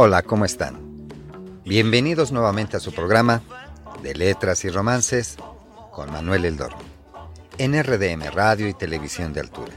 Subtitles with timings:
[0.00, 0.78] Hola, ¿cómo están?
[1.64, 3.42] Bienvenidos nuevamente a su programa
[4.00, 5.36] de Letras y Romances
[5.90, 6.72] con Manuel Eldor,
[7.58, 9.72] en RDM Radio y Televisión de Altura.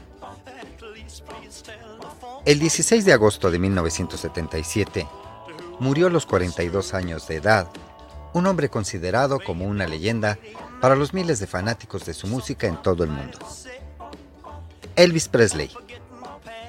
[2.44, 5.08] El 16 de agosto de 1977
[5.80, 7.66] murió a los 42 años de edad
[8.32, 10.38] un hombre considerado como una leyenda
[10.80, 13.40] para los miles de fanáticos de su música en todo el mundo.
[14.94, 15.72] Elvis Presley,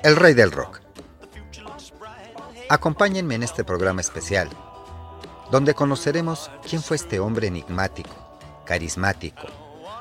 [0.01, 0.82] el rey del rock.
[2.69, 4.49] Acompáñenme en este programa especial,
[5.51, 8.11] donde conoceremos quién fue este hombre enigmático,
[8.65, 9.47] carismático,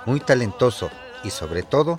[0.06, 0.90] muy talentoso
[1.24, 1.98] y sobre todo,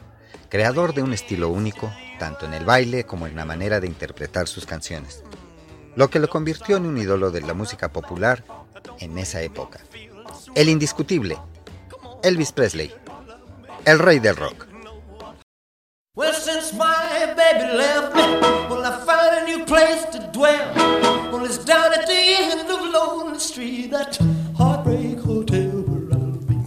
[0.50, 4.48] creador de un estilo único, tanto en el baile como en la manera de interpretar
[4.48, 5.24] sus canciones,
[5.96, 8.44] lo que lo convirtió en un ídolo de la música popular
[9.00, 9.80] en esa época.
[10.56, 11.38] El indiscutible,
[12.24, 12.94] Elvis Presley,
[13.86, 14.68] el rey del rock.
[20.44, 21.32] To dwell.
[21.32, 24.18] Well, it's down at the end of Lonely Street, that
[24.58, 26.58] heartbreak hotel where I'll be.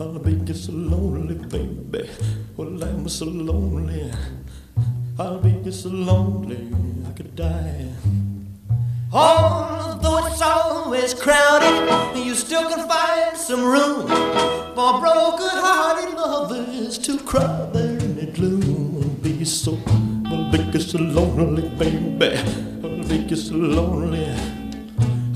[0.00, 2.08] I'll be just so lonely, baby.
[2.56, 4.12] Well, I'm so lonely.
[5.18, 6.72] I'll be just so lonely,
[7.06, 7.92] I could die.
[9.12, 14.06] Although it's always crowded, you still can find some room
[14.74, 19.02] for broken-hearted lovers to cry there in the gloom.
[19.02, 19.78] I'll Be so,
[20.26, 22.95] I'll be so lonely, baby.
[23.08, 24.26] I'll be so lonely.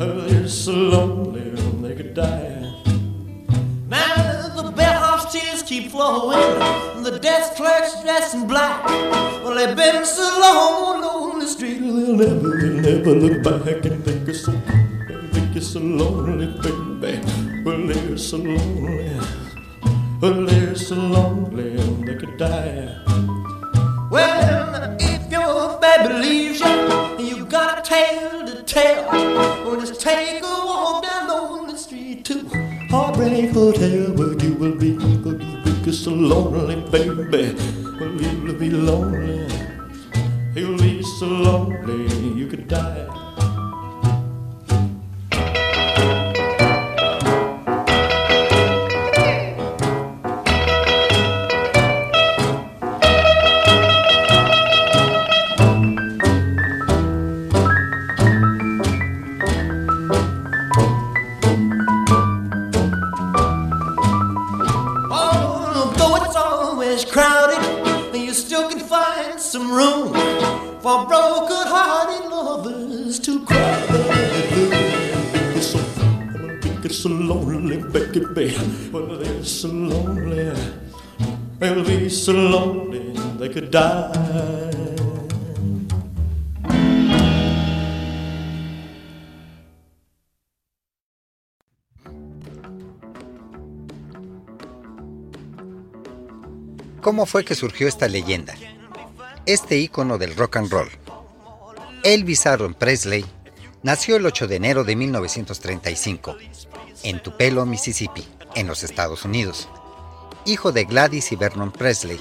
[0.00, 1.50] I'll be so lonely,
[1.86, 2.74] they could die.
[3.86, 6.58] Now the bellhop's tears keep flowing,
[7.04, 8.84] the desk clerk's dressed in black.
[9.44, 14.05] Well, they've been so long on the street, they'll never, they'll never look back and
[14.05, 14.52] think it's so,
[15.30, 16.46] think it's so lonely,
[16.98, 17.22] baby.
[17.64, 19.16] Well, they're so lonely,
[20.20, 22.96] well, they're so lonely, they could die.
[24.10, 24.96] Well,
[25.81, 29.05] baby leaves you, and you got a tale to tell,
[29.64, 32.48] well, just take a walk down lonely street to
[32.91, 37.57] Heartbreak Hotel, where you will be, where you will be so lonely, baby.
[37.98, 39.48] Well, you'll be lonely,
[40.55, 43.30] you'll be so lonely, you could die.
[70.90, 73.78] For broken-hearted lovers to cry.
[75.55, 75.78] It's so,
[76.83, 78.56] it's so lonely, baby.
[78.90, 80.51] Well, they're so lonely.
[81.61, 84.30] They'll be so lonely they could die.
[97.01, 98.55] ¿Cómo fue que surgió esta leyenda?
[99.50, 100.88] Este ícono del rock and roll.
[102.05, 103.27] Elvis Aaron Presley
[103.83, 106.36] nació el 8 de enero de 1935
[107.02, 108.24] en Tupelo, Mississippi,
[108.55, 109.68] en los Estados Unidos,
[110.44, 112.20] hijo de Gladys y Vernon Presley,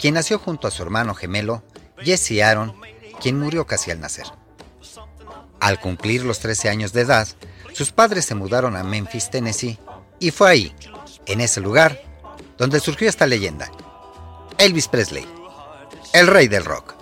[0.00, 1.62] quien nació junto a su hermano gemelo
[1.98, 2.74] Jesse Aaron,
[3.20, 4.24] quien murió casi al nacer.
[5.60, 7.28] Al cumplir los 13 años de edad,
[7.74, 9.78] sus padres se mudaron a Memphis, Tennessee,
[10.18, 10.74] y fue ahí,
[11.26, 12.00] en ese lugar,
[12.56, 13.70] donde surgió esta leyenda.
[14.56, 15.26] Elvis Presley,
[16.14, 16.94] el rey del rock.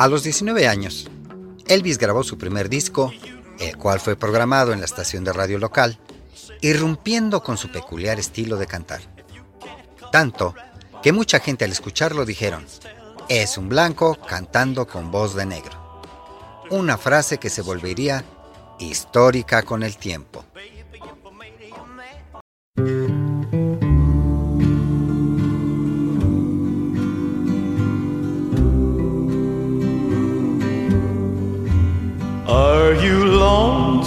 [0.00, 1.10] A los 19 años,
[1.66, 3.12] Elvis grabó su primer disco,
[3.58, 5.98] el cual fue programado en la estación de radio local,
[6.62, 9.02] irrumpiendo con su peculiar estilo de cantar.
[10.10, 10.54] Tanto
[11.02, 12.64] que mucha gente al escucharlo dijeron,
[13.28, 16.00] es un blanco cantando con voz de negro.
[16.70, 18.24] Una frase que se volvería
[18.78, 20.46] histórica con el tiempo.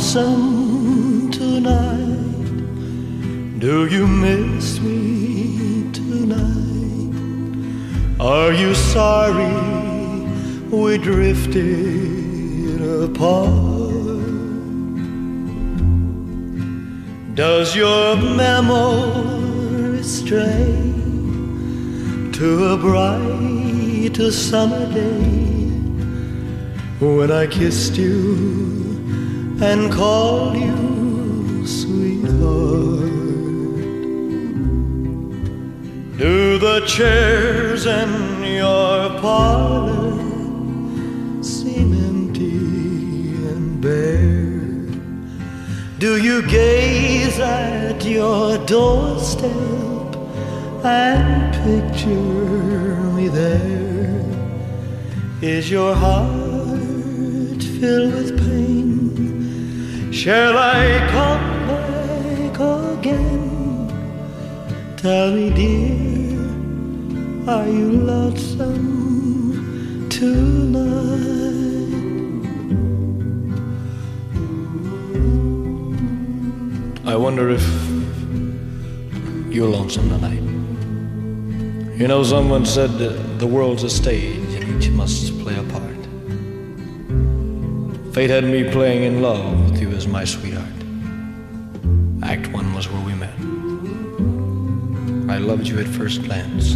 [0.04, 2.10] Lonesome tonight?
[3.60, 7.16] Do you miss me tonight?
[8.20, 9.54] Are you sorry
[10.70, 13.54] we drifted apart?
[17.36, 20.76] Does your memory stray
[22.34, 25.44] to a bright summer day?
[27.00, 28.83] when I kissed you
[29.64, 33.00] and call you sweetheart.
[36.18, 40.12] Do the chairs in your parlor
[41.42, 42.58] seem empty
[43.52, 44.62] and bare?
[45.98, 50.10] Do you gaze at your doorstep
[50.84, 54.26] and picture me there?
[55.42, 56.44] Is your heart
[57.84, 58.73] filled with pain.
[60.14, 62.60] Shall I come back
[63.00, 63.88] again?
[64.96, 66.38] Tell me, dear,
[67.50, 68.78] are you lonesome
[70.10, 70.84] tonight?
[77.12, 77.66] I wonder if
[79.52, 80.44] you're lonesome tonight.
[82.00, 83.00] You know, someone said
[83.40, 85.82] the world's a stage and each must play a part.
[88.14, 89.63] Fate had me playing in love
[90.04, 90.68] as my sweetheart.
[92.24, 93.34] Act one was where we met.
[95.30, 96.76] I loved you at first glance.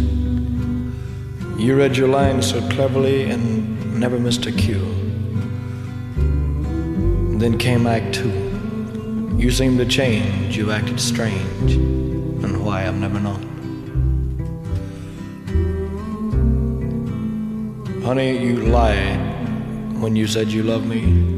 [1.58, 4.80] You read your lines so cleverly and never missed a cue.
[7.38, 8.32] Then came Act two.
[9.36, 13.44] You seemed to change, you acted strange, and why I've never known.
[18.02, 19.20] Honey, you lied
[20.00, 21.37] when you said you loved me,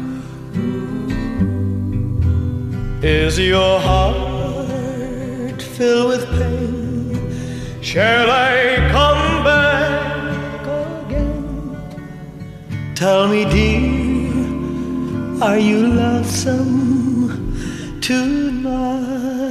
[3.03, 7.17] Is your heart filled with pain?
[7.81, 10.61] Shall I come back
[11.07, 11.75] again?
[12.93, 14.29] Tell me, dear,
[15.41, 17.57] are you lonesome
[18.01, 19.41] tonight?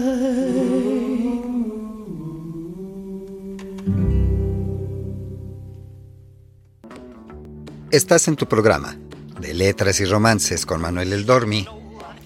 [7.90, 8.96] Estás en tu programa
[9.40, 11.66] de Letras y Romances con Manuel El Dormi,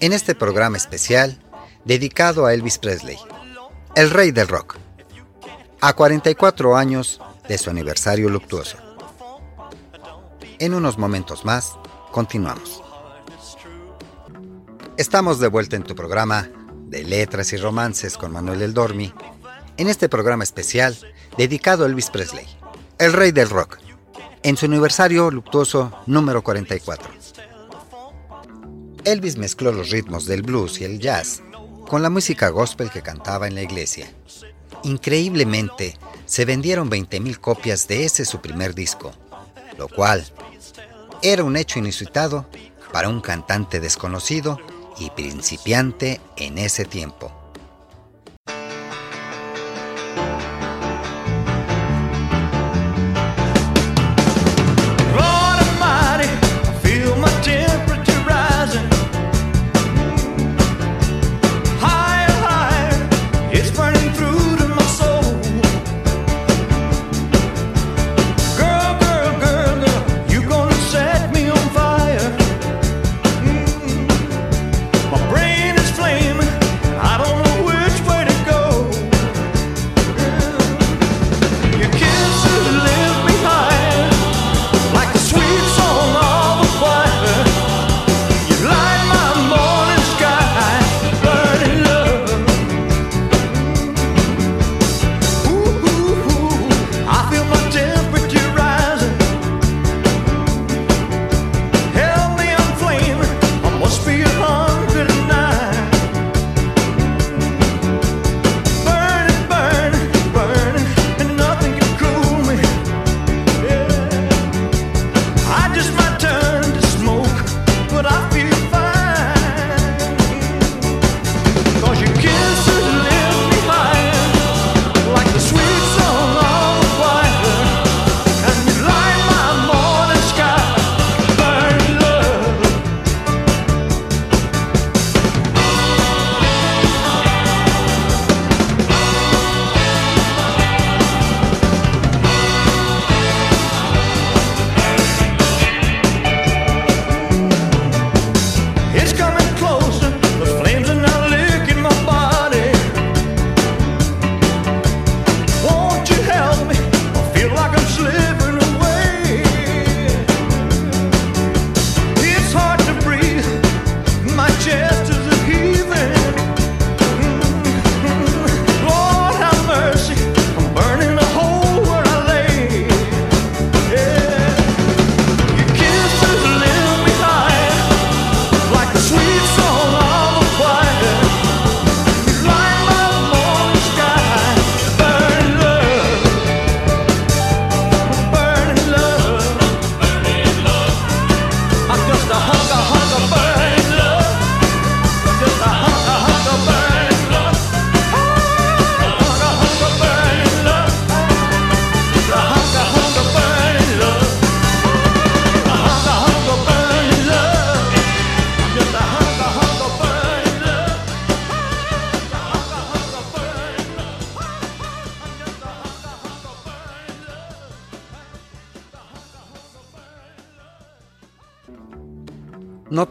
[0.05, 1.39] en este programa especial
[1.83, 3.17] dedicado a Elvis Presley,
[3.95, 4.77] el rey del rock,
[5.81, 8.77] a 44 años de su aniversario luctuoso.
[10.59, 11.71] En unos momentos más,
[12.11, 12.83] continuamos.
[14.95, 16.51] Estamos de vuelta en tu programa
[16.83, 19.11] de Letras y Romances con Manuel El Dormi,
[19.77, 20.95] en este programa especial
[21.35, 22.45] dedicado a Elvis Presley,
[22.99, 23.79] el rey del rock
[24.43, 27.24] en su aniversario luctuoso número 44.
[29.05, 31.43] Elvis mezcló los ritmos del blues y el jazz
[31.87, 34.11] con la música gospel que cantaba en la iglesia.
[34.83, 35.95] Increíblemente,
[36.25, 39.13] se vendieron 20.000 copias de ese su primer disco,
[39.77, 40.25] lo cual
[41.21, 42.47] era un hecho inusitado
[42.91, 44.59] para un cantante desconocido
[44.97, 47.44] y principiante en ese tiempo.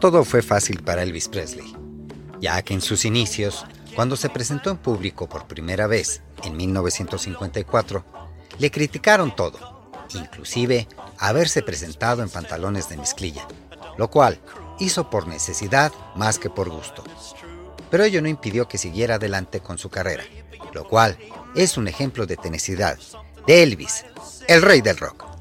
[0.05, 1.75] Todo fue fácil para Elvis Presley,
[2.39, 8.05] ya que en sus inicios, cuando se presentó en público por primera vez en 1954,
[8.59, 13.47] le criticaron todo, inclusive haberse presentado en pantalones de mezclilla,
[13.97, 14.39] lo cual
[14.77, 17.03] hizo por necesidad más que por gusto.
[17.89, 20.25] Pero ello no impidió que siguiera adelante con su carrera,
[20.71, 21.17] lo cual
[21.55, 22.99] es un ejemplo de tenacidad
[23.47, 24.05] de Elvis,
[24.47, 25.34] el rey del rock.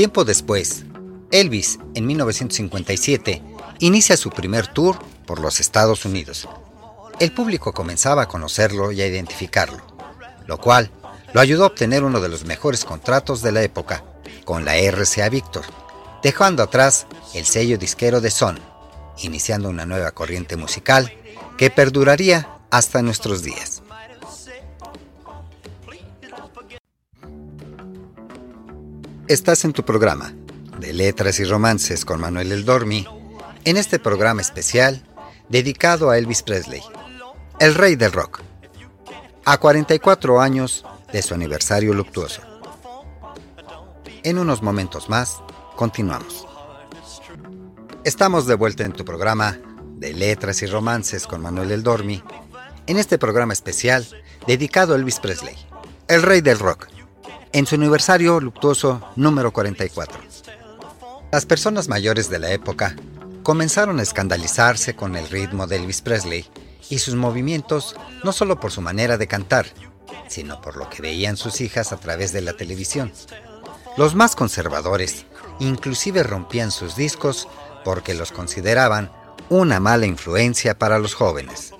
[0.00, 0.84] Tiempo después,
[1.30, 3.42] Elvis, en 1957,
[3.80, 6.48] inicia su primer tour por los Estados Unidos.
[7.18, 9.82] El público comenzaba a conocerlo y a identificarlo,
[10.46, 10.90] lo cual
[11.34, 14.02] lo ayudó a obtener uno de los mejores contratos de la época,
[14.46, 15.66] con la RCA Victor,
[16.22, 18.58] dejando atrás el sello disquero de Son,
[19.18, 21.12] iniciando una nueva corriente musical
[21.58, 23.79] que perduraría hasta nuestros días.
[29.30, 30.34] Estás en tu programa
[30.80, 33.06] de Letras y Romances con Manuel El Dormi,
[33.64, 35.06] en este programa especial
[35.48, 36.82] dedicado a Elvis Presley,
[37.60, 38.40] el rey del rock,
[39.44, 42.42] a 44 años de su aniversario luctuoso.
[44.24, 45.36] En unos momentos más,
[45.76, 46.48] continuamos.
[48.02, 49.60] Estamos de vuelta en tu programa
[49.94, 52.20] de Letras y Romances con Manuel El Dormi,
[52.88, 54.04] en este programa especial
[54.48, 55.54] dedicado a Elvis Presley,
[56.08, 56.88] el rey del rock,
[57.52, 60.20] en su aniversario luctuoso número 44.
[61.32, 62.94] Las personas mayores de la época
[63.42, 66.46] comenzaron a escandalizarse con el ritmo de Elvis Presley
[66.88, 69.66] y sus movimientos no solo por su manera de cantar,
[70.28, 73.12] sino por lo que veían sus hijas a través de la televisión.
[73.96, 75.26] Los más conservadores
[75.58, 77.48] inclusive rompían sus discos
[77.84, 79.10] porque los consideraban
[79.48, 81.72] una mala influencia para los jóvenes.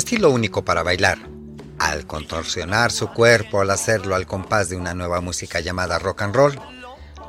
[0.00, 1.18] Estilo único para bailar,
[1.78, 6.34] al contorsionar su cuerpo al hacerlo al compás de una nueva música llamada rock and
[6.34, 6.58] roll,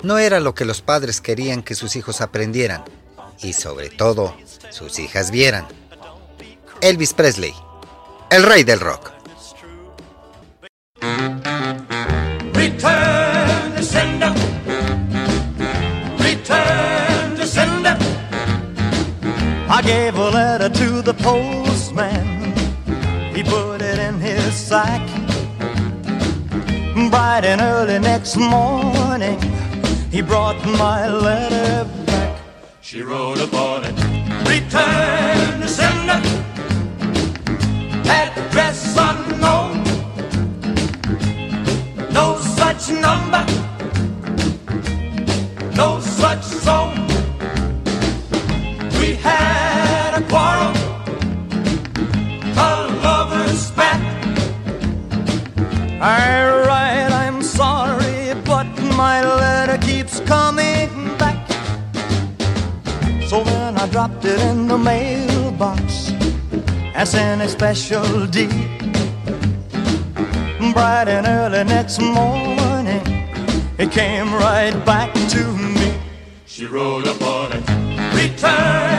[0.03, 2.83] no era lo que los padres querían que sus hijos aprendieran
[3.41, 4.35] y sobre todo
[4.69, 5.67] sus hijas vieran.
[6.79, 7.53] Elvis Presley,
[8.29, 9.11] el rey del rock.
[12.53, 14.33] Return to sender.
[16.19, 17.97] Return to sender.
[19.69, 22.30] I gave a letter to the postman.
[23.41, 25.01] He put it in his sack.
[27.09, 29.41] Bright and early next morning,
[30.11, 32.39] he brought my letter back.
[32.81, 33.95] She wrote upon it.
[34.47, 36.21] Return to sender.
[38.05, 39.83] Address unknown.
[42.13, 43.43] No such number.
[45.75, 46.90] No such zone.
[56.01, 58.65] Alright, I'm sorry, but
[58.97, 61.47] my letter keeps coming back.
[63.27, 66.11] So then I dropped it in the mailbox
[66.95, 68.49] as in a special deed.
[70.73, 73.03] Bright and early next morning,
[73.77, 75.99] it came right back to me.
[76.47, 77.63] She wrote upon it.
[78.15, 78.90] Return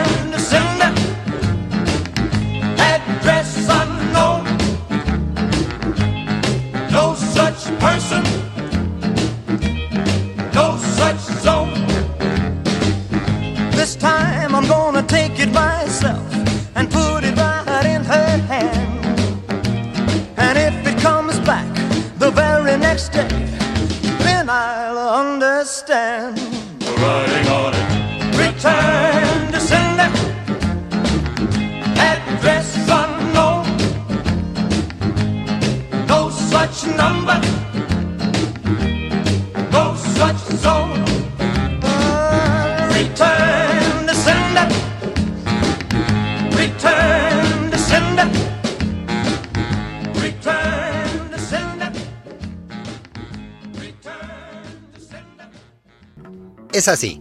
[56.73, 57.21] Es así.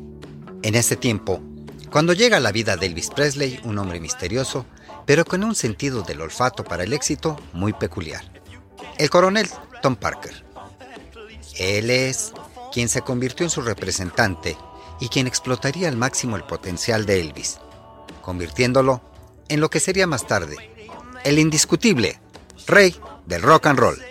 [0.64, 1.42] En este tiempo,
[1.92, 4.66] cuando llega a la vida de Elvis Presley, un hombre misterioso,
[5.06, 8.24] pero con un sentido del olfato para el éxito muy peculiar.
[8.98, 9.50] El coronel
[9.82, 10.46] Tom Parker.
[11.58, 12.32] Él es
[12.72, 14.56] quien se convirtió en su representante
[15.02, 17.60] y quien explotaría al máximo el potencial de Elvis,
[18.22, 19.02] convirtiéndolo
[19.50, 20.56] en lo que sería más tarde
[21.26, 22.20] el indiscutible
[22.68, 24.11] rey del rock and roll.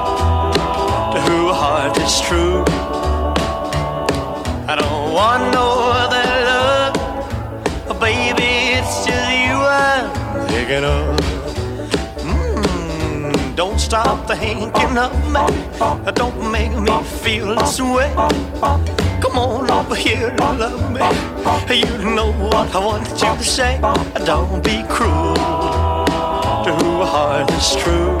[1.27, 2.63] who heart is true.
[4.67, 5.67] I don't want no
[6.01, 8.77] other love, baby.
[8.77, 11.17] It's just you I'm thinking of.
[12.29, 15.43] Mm, don't stop thinking of me.
[16.13, 18.11] Don't make me feel this way.
[19.21, 21.01] Come on over here and love me.
[21.75, 23.79] You know what I want you to say.
[24.25, 25.35] Don't be cruel
[26.63, 28.20] to who heart is true.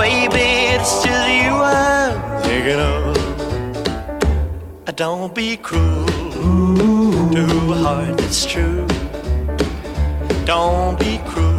[0.00, 3.16] baby, it's just you I'm thinking of.
[4.96, 6.06] Don't be cruel
[7.32, 8.86] to a heart that's true.
[10.46, 11.49] Don't be cruel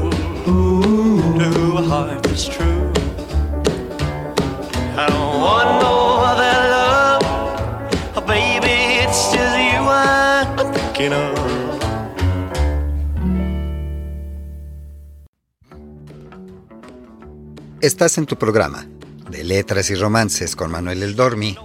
[17.81, 18.85] Estás en tu programa
[19.31, 21.57] de Letras y Romances con Manuel El Dormi,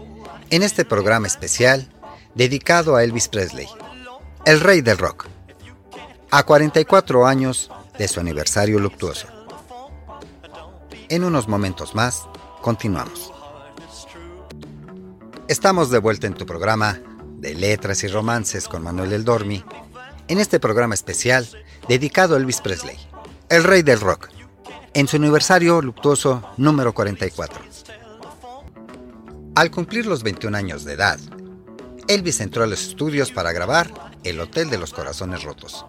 [0.48, 1.92] en este programa especial
[2.34, 3.68] dedicado a Elvis Presley,
[4.46, 5.26] el rey del rock,
[6.30, 9.26] a 44 años de su aniversario luctuoso.
[11.10, 12.22] En unos momentos más,
[12.62, 13.30] continuamos.
[15.48, 16.98] Estamos de vuelta en tu programa
[17.36, 19.62] de Letras y Romances con Manuel El Dormi,
[20.28, 21.46] en este programa especial
[21.90, 22.96] dedicado a Elvis Presley,
[23.50, 24.30] el rey del rock,
[24.96, 27.60] en su aniversario luctuoso número 44.
[29.54, 31.18] Al cumplir los 21 años de edad,
[32.08, 33.92] Elvis entró a los estudios para grabar
[34.24, 35.84] El Hotel de los Corazones Rotos,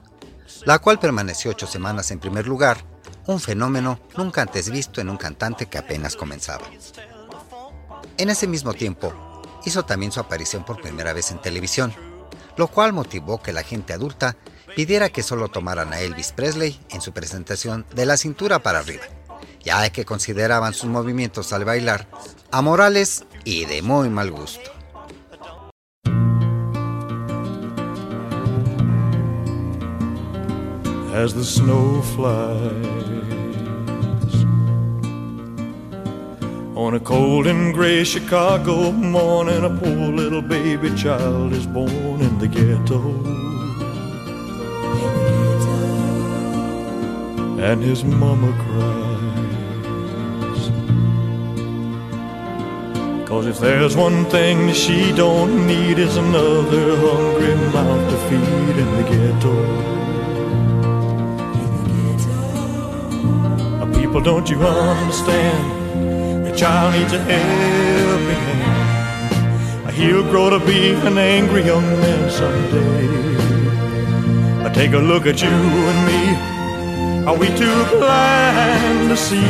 [0.66, 2.80] la cual permaneció ocho semanas en primer lugar,
[3.28, 6.66] un fenómeno nunca antes visto en un cantante que apenas comenzaba.
[8.18, 9.14] En ese mismo tiempo,
[9.64, 11.94] hizo también su aparición por primera vez en televisión,
[12.58, 14.36] lo cual motivó que la gente adulta
[14.78, 19.06] pidiera que solo tomaran a Elvis Presley en su presentación de la cintura para arriba,
[19.64, 22.08] ya que consideraban sus movimientos al bailar
[22.52, 24.70] amorales y de muy mal gusto.
[31.16, 32.46] as the snow flies.
[36.76, 42.38] On a cold and gray Chicago morning, a poor little baby child is born in
[42.38, 43.47] the ghetto.
[47.70, 50.62] And his mama cries.
[53.28, 58.90] Cause if there's one thing she don't need is another hungry mouth to feed in
[58.98, 59.56] the ghetto.
[64.00, 66.46] People, don't you understand?
[66.48, 69.92] Your child needs a helping hand.
[69.94, 73.08] He'll grow to be an angry young man someday.
[74.74, 76.57] Take a look at you and me.
[77.28, 79.42] Are we too blind to see?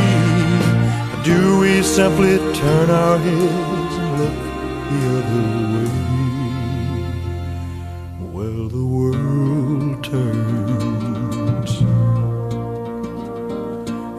[1.23, 4.33] Do we simply turn our heads and look
[4.89, 5.89] the other way?
[8.33, 11.71] Well, the world turns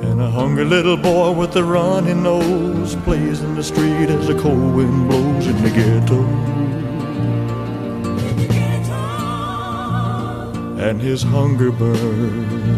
[0.04, 4.38] And a hungry little boy with a runny nose plays in the street as the
[4.38, 6.22] cold wind blows in the ghetto.
[10.78, 12.77] And his hunger burns.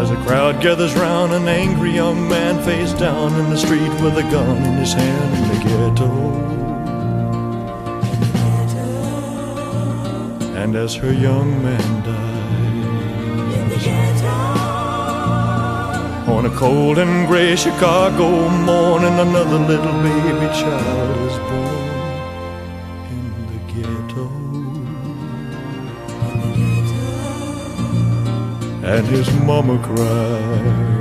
[0.00, 4.16] As a crowd gathers round, an angry young man face down in the street with
[4.18, 6.10] a gun in his hand in the ghetto.
[10.56, 12.32] And as her young man dies.
[16.28, 21.81] On a cold and gray Chicago morning, another little baby child is born
[28.92, 30.92] And his mama cried.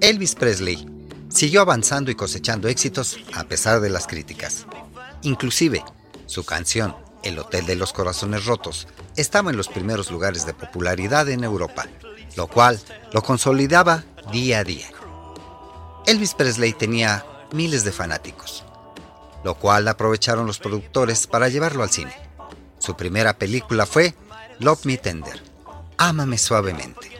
[0.00, 0.89] Elvis Presley
[1.40, 4.66] siguió avanzando y cosechando éxitos a pesar de las críticas.
[5.22, 5.82] Inclusive,
[6.26, 11.30] su canción El Hotel de los Corazones Rotos estaba en los primeros lugares de popularidad
[11.30, 11.86] en Europa,
[12.36, 12.78] lo cual
[13.14, 14.88] lo consolidaba día a día.
[16.06, 17.24] Elvis Presley tenía
[17.54, 18.62] miles de fanáticos,
[19.42, 22.12] lo cual aprovecharon los productores para llevarlo al cine.
[22.78, 24.14] Su primera película fue
[24.58, 25.42] Love Me Tender,
[25.96, 27.19] Ámame suavemente.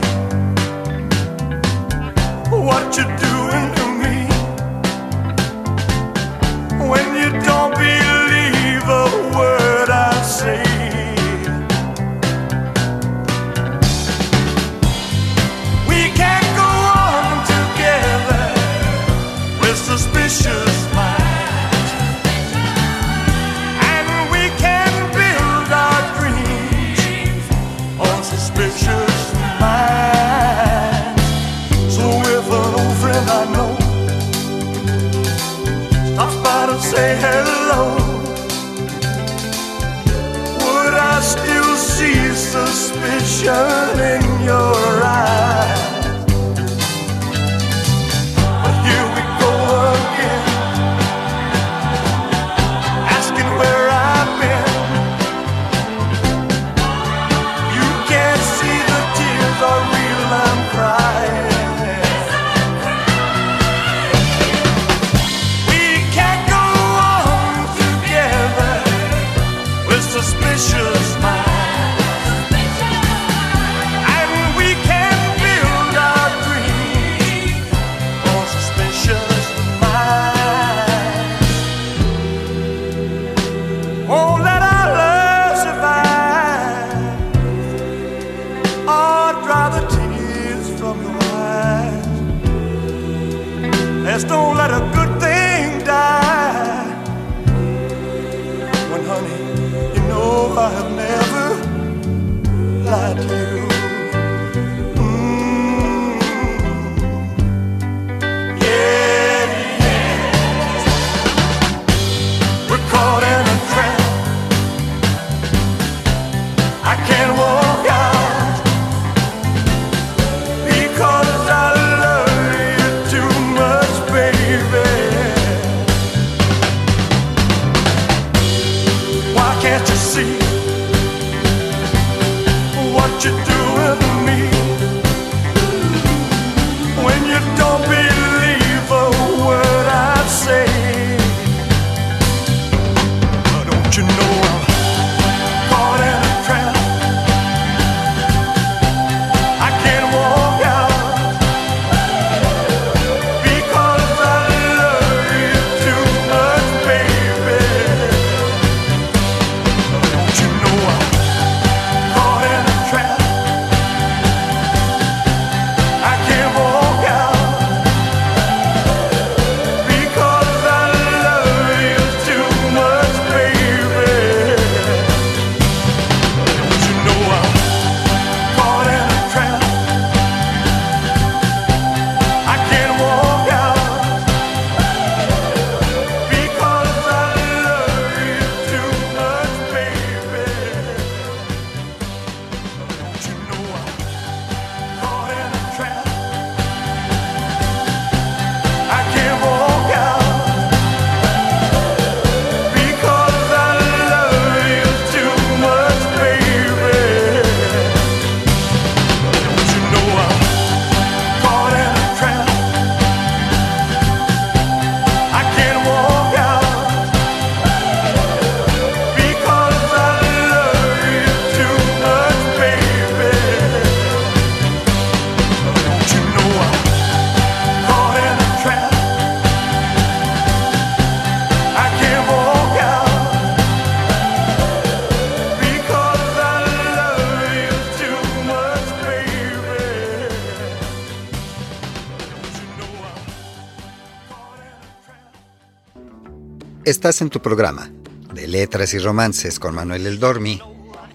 [247.01, 247.89] Estás en tu programa
[248.31, 250.61] de Letras y Romances con Manuel El Dormi,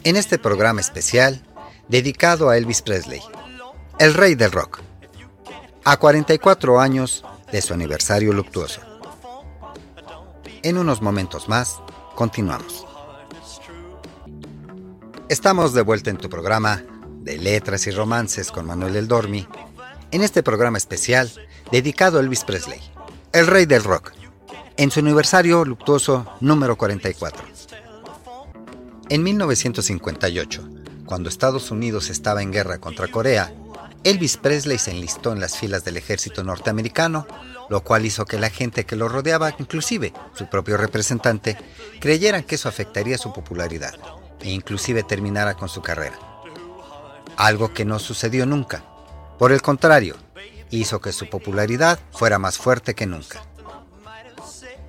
[0.03, 1.47] en este programa especial
[1.87, 3.21] dedicado a Elvis Presley,
[4.01, 4.81] el rey del rock,
[5.85, 8.81] a 44 años de su aniversario luctuoso.
[10.65, 11.77] En unos momentos más,
[12.17, 12.85] continuamos.
[15.29, 16.83] Estamos de vuelta en tu programa
[17.21, 19.47] de Letras y Romances con Manuel El Dormi,
[20.11, 21.31] en este programa especial
[21.71, 22.81] dedicado a Elvis Presley,
[23.33, 24.13] el rey del rock,
[24.79, 27.43] en su aniversario luctuoso número 44.
[29.09, 30.69] En 1958,
[31.07, 33.53] cuando Estados Unidos estaba en guerra contra Corea,
[34.05, 37.27] Elvis Presley se enlistó en las filas del ejército norteamericano,
[37.71, 41.57] lo cual hizo que la gente que lo rodeaba, inclusive su propio representante,
[42.01, 43.95] creyeran que eso afectaría su popularidad
[44.41, 46.19] e inclusive terminara con su carrera.
[47.37, 48.85] Algo que no sucedió nunca.
[49.39, 50.17] Por el contrario,
[50.71, 53.43] hizo que su popularidad fuera más fuerte que nunca.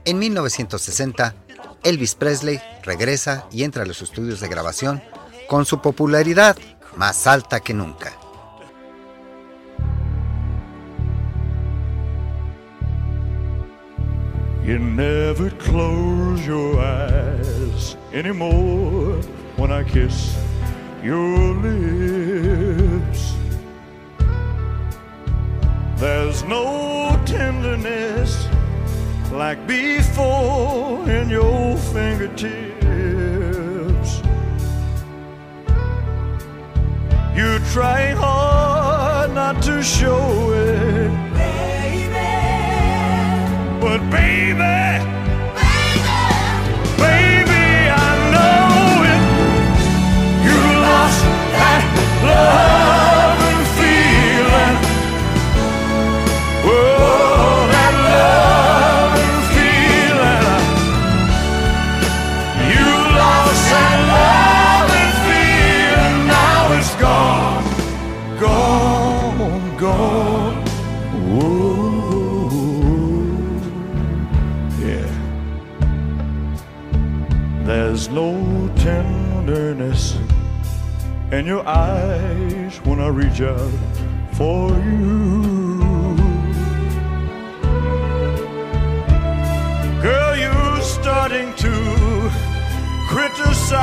[0.08, 1.36] En 1960,
[1.84, 5.04] Elvis Presley regresa y entra a los estudios de grabación
[5.50, 6.56] con su popularidad
[6.96, 8.14] más alta que nunca.
[14.66, 19.20] You never close your eyes anymore
[19.58, 20.38] when I kiss
[21.04, 23.34] your lips.
[25.98, 28.48] There's no tenderness
[29.32, 32.78] like before in your fingertips.
[37.36, 42.10] You try hard not to show it, baby.
[43.80, 45.04] but baby,
[46.98, 47.66] baby,
[48.06, 49.22] I know it.
[50.46, 51.22] You lost
[51.54, 51.84] that
[52.24, 52.87] love
[78.88, 80.16] tenderness
[81.34, 83.74] in your eyes when I reach out
[84.38, 86.16] for you.
[90.08, 91.74] Girl, you're starting to
[93.12, 93.78] criticize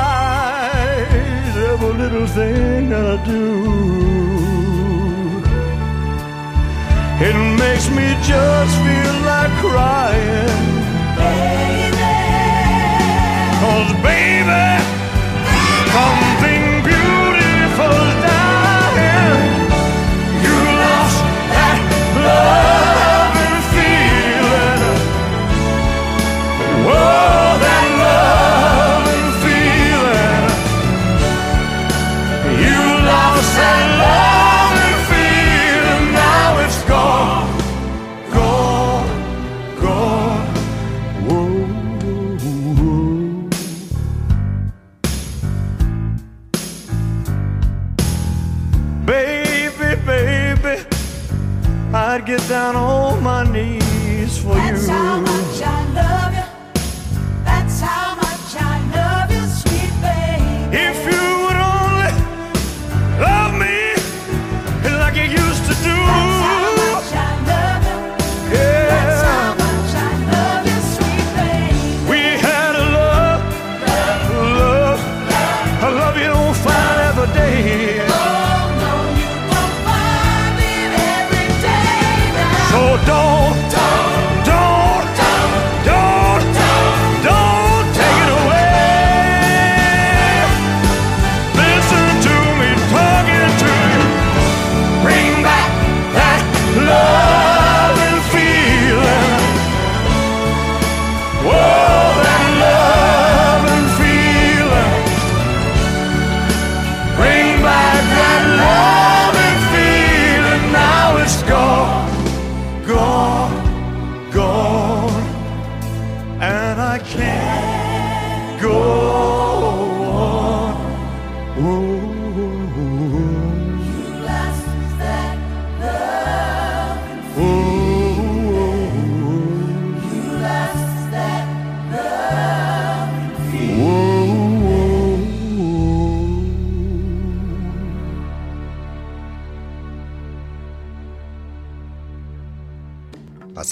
[1.71, 3.47] every little thing I do.
[7.27, 10.65] It makes me just feel like crying.
[15.97, 16.24] Oh.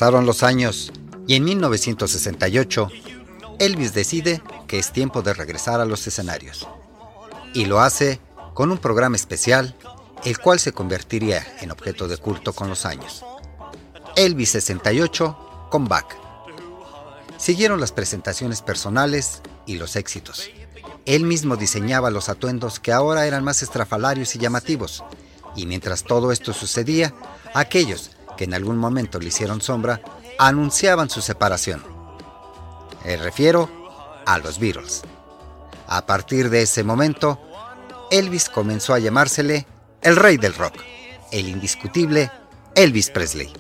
[0.04, 0.92] Pasaron los años
[1.28, 2.90] y en 1968,
[3.58, 6.68] Elvis decide que es tiempo de regresar a los escenarios.
[7.54, 8.20] Y lo hace
[8.54, 9.78] con un programa especial,
[10.26, 13.24] el cual se convertiría en objeto de culto con los años.
[14.18, 16.18] Elvis 68 Comeback.
[17.38, 20.50] Siguieron las presentaciones personales y los éxitos.
[21.06, 25.02] Él mismo diseñaba los atuendos que ahora eran más estrafalarios y llamativos,
[25.56, 27.14] y mientras todo esto sucedía,
[27.54, 30.02] aquellos que en algún momento le hicieron sombra
[30.40, 31.84] anunciaban su separación.
[33.06, 33.70] Me refiero
[34.26, 35.04] a los Beatles.
[35.88, 37.40] A partir de ese momento,
[38.12, 39.68] Elvis comenzó a llamársele
[40.02, 40.76] el rey del rock,
[41.32, 42.32] el indiscutible
[42.76, 43.52] Elvis Presley.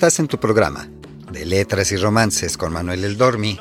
[0.00, 0.88] Estás en tu programa
[1.30, 3.60] de Letras y Romances con Manuel El Dormi,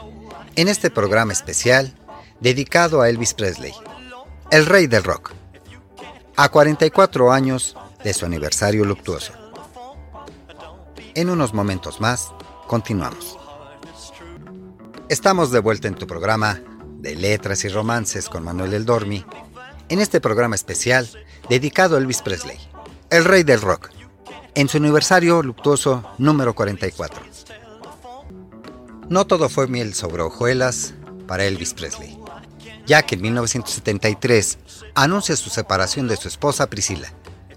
[0.55, 1.93] en este programa especial
[2.39, 3.73] dedicado a Elvis Presley,
[4.49, 5.33] el rey del rock,
[6.37, 7.75] a 44 años
[8.05, 9.33] de su aniversario luctuoso.
[11.13, 12.29] En unos momentos más,
[12.67, 13.37] continuamos.
[15.09, 16.61] Estamos de vuelta en tu programa
[16.99, 19.25] de Letras y Romances con Manuel El Dormi,
[19.89, 21.09] en este programa especial
[21.49, 22.57] dedicado a Elvis Presley,
[23.09, 23.89] el rey del rock,
[24.55, 27.21] en su aniversario luctuoso número 44.
[29.09, 30.93] No todo fue miel sobre hojuelas
[31.27, 32.17] para Elvis Presley,
[32.85, 34.59] ya que en 1973
[34.95, 37.11] anuncia su separación de su esposa Priscila,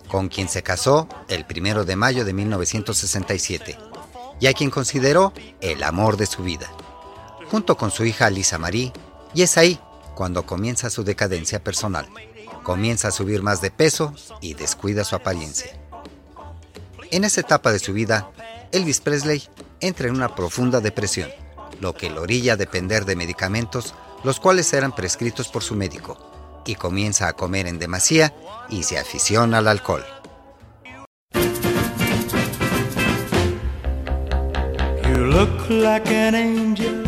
[0.09, 3.78] con quien se casó el 1 de mayo de 1967,
[4.40, 6.70] y a quien consideró el amor de su vida,
[7.51, 8.93] junto con su hija Lisa Marie,
[9.34, 9.78] y es ahí
[10.14, 12.09] cuando comienza su decadencia personal.
[12.62, 15.82] Comienza a subir más de peso y descuida su apariencia.
[17.13, 18.31] En esa etapa de su vida,
[18.73, 19.43] Elvis Presley
[19.81, 21.29] entra en una profunda depresión,
[21.79, 23.95] lo que lo orilla a depender de medicamentos,
[24.25, 26.17] los cuales eran prescritos por su médico,
[26.65, 28.33] y comienza a comer en demasía
[28.71, 30.03] y se aficiona al alcohol.
[35.05, 37.05] You look like an angel.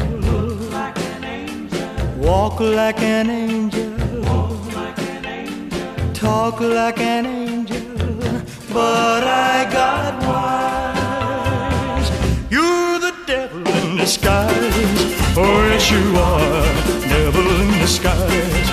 [2.19, 3.95] Walk like an angel.
[6.13, 7.44] Talk like an angel.
[8.75, 12.11] But I got wise.
[12.51, 15.15] You're the devil in disguise.
[15.37, 16.67] Oh, yes, you are.
[17.09, 18.71] Devil in disguise.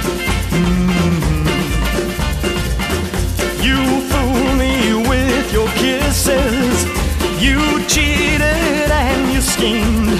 [0.58, 1.46] Mhm.
[3.68, 3.80] You
[4.10, 4.74] fool me
[5.12, 6.78] with your kisses.
[7.46, 7.60] You
[7.94, 10.20] cheated and you schemed.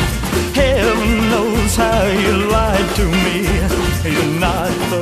[0.54, 3.38] Heaven knows how you lied to me.
[4.14, 5.02] You're not the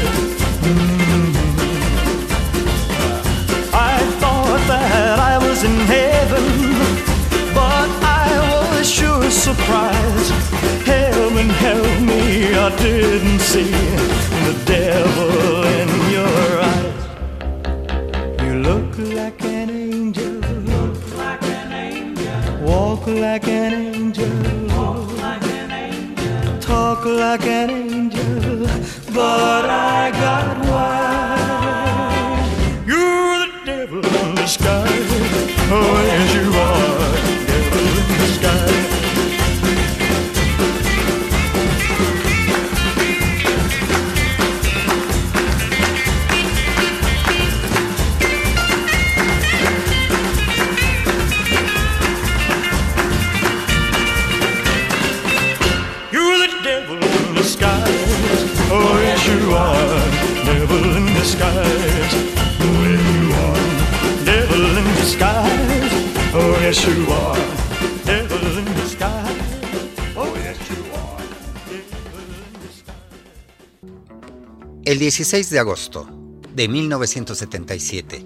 [9.53, 10.31] Sure surprised.
[10.85, 13.71] Heaven help me, I didn't see
[14.45, 17.03] the devil in your eyes.
[18.43, 20.41] You look like an angel.
[22.65, 24.29] Walk like an angel.
[26.59, 28.67] Talk like an angel.
[29.13, 31.20] But I got wise.
[74.83, 76.07] El 16 de agosto
[76.53, 78.25] de 1977,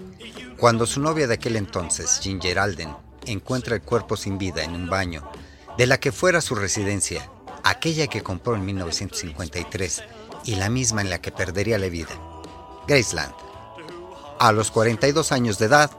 [0.56, 2.90] cuando su novia de aquel entonces, Ginger Alden,
[3.26, 5.30] encuentra el cuerpo sin vida en un baño
[5.78, 7.30] de la que fuera su residencia,
[7.62, 10.02] aquella que compró en 1953
[10.44, 12.18] y la misma en la que perdería la vida,
[12.86, 13.34] Graceland.
[14.38, 15.90] A los 42 años de edad,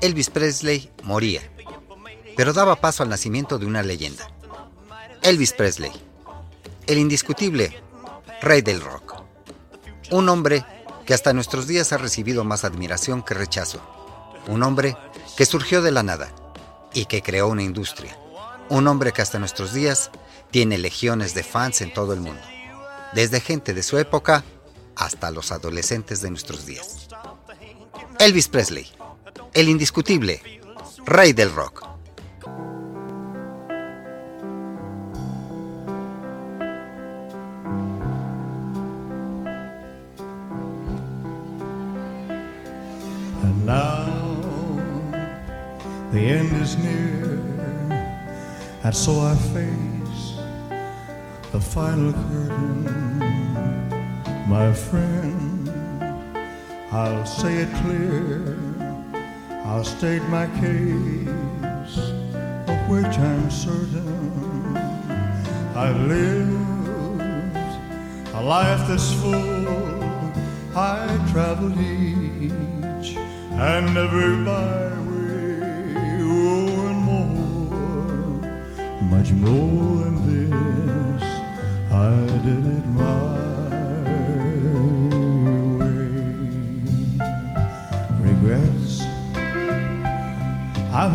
[0.00, 1.42] Elvis Presley moría,
[2.36, 4.30] pero daba paso al nacimiento de una leyenda.
[5.22, 5.92] Elvis Presley,
[6.86, 7.82] el indiscutible
[8.40, 9.22] rey del rock.
[10.10, 10.64] Un hombre
[11.04, 13.80] que hasta nuestros días ha recibido más admiración que rechazo.
[14.46, 14.96] Un hombre
[15.36, 16.30] que surgió de la nada
[16.94, 18.16] y que creó una industria.
[18.68, 20.10] Un hombre que hasta nuestros días
[20.50, 22.42] tiene legiones de fans en todo el mundo.
[23.14, 24.44] Desde gente de su época
[24.98, 27.08] hasta los adolescentes de nuestros días.
[28.18, 28.86] Elvis Presley,
[29.54, 30.42] el indiscutible
[31.06, 31.88] rey del rock.
[46.10, 47.38] The end is near,
[48.82, 49.12] and so
[49.52, 50.40] face
[51.52, 53.27] the final.
[54.48, 55.68] My friend,
[56.90, 58.56] I'll say it clear,
[59.66, 61.98] I'll state my case,
[62.66, 64.74] of which I'm certain.
[65.76, 66.56] I lived
[68.32, 69.68] a life that's full.
[70.74, 73.18] I traveled each
[73.52, 75.60] and every byway,
[76.22, 78.40] oh, and more,
[79.12, 81.22] much more than this.
[81.92, 83.17] I did it my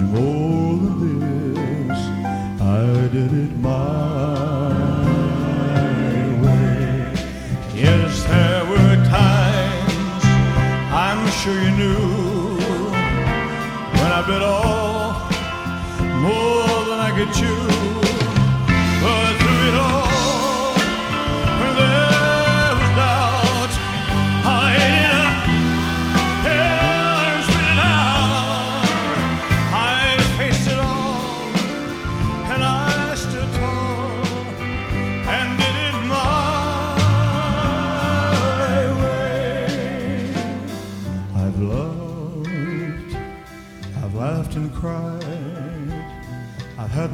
[0.00, 1.98] more than this.
[2.60, 4.70] I did it my
[6.42, 7.12] way.
[7.74, 10.24] Yes, there were times
[10.92, 12.58] I'm sure you knew
[13.98, 14.59] when I bit off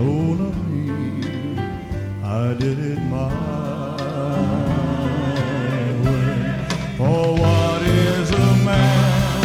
[0.00, 1.58] No, me.
[2.24, 3.28] I did it my
[6.02, 6.26] way.
[6.96, 9.42] For what is a man?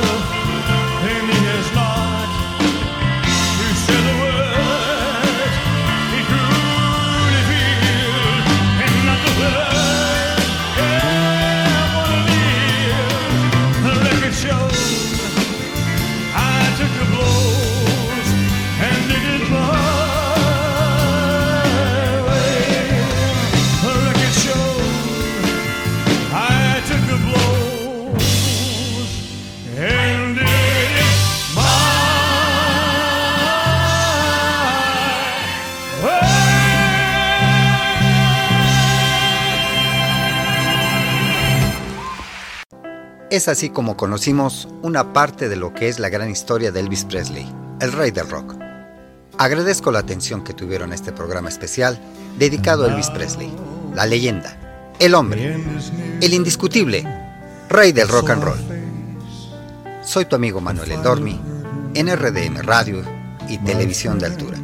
[43.31, 47.05] Es así como conocimos una parte de lo que es la gran historia de Elvis
[47.05, 47.47] Presley,
[47.81, 48.57] el rey del rock.
[49.39, 51.97] Agradezco la atención que tuvieron a este programa especial
[52.39, 53.49] dedicado a Elvis Presley,
[53.95, 55.55] la leyenda, el hombre,
[56.21, 57.07] el indiscutible,
[57.69, 58.59] rey del rock and roll.
[60.03, 61.41] Soy tu amigo Manuel Endormi,
[61.95, 63.05] en RDM Radio
[63.49, 64.59] y Televisión de Altura.